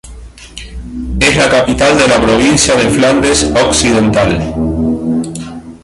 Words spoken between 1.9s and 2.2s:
de la